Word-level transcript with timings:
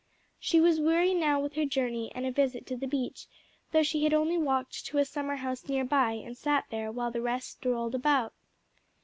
She 0.39 0.59
was 0.59 0.79
weary 0.79 1.13
now 1.13 1.39
with 1.39 1.53
her 1.53 1.63
journey 1.65 2.11
and 2.15 2.25
a 2.25 2.31
visit 2.31 2.65
to 2.65 2.75
the 2.75 2.87
beach, 2.87 3.27
though 3.71 3.83
she 3.83 4.03
had 4.03 4.15
only 4.15 4.35
walked 4.35 4.83
to 4.87 4.97
a 4.97 5.05
summer 5.05 5.35
house 5.35 5.69
near 5.69 5.85
by 5.85 6.13
and 6.13 6.35
sat 6.35 6.65
there 6.71 6.91
while 6.91 7.11
the 7.11 7.21
rest 7.21 7.49
strolled 7.51 7.93
about. 7.93 8.33